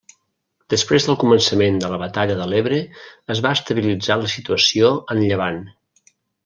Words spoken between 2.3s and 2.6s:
de